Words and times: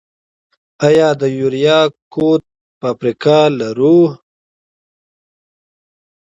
آیا 0.87 1.09
د 1.21 1.23
یوریا 1.39 1.79
کود 2.13 2.41
فابریکه 2.79 3.37
لرو؟ 3.59 3.97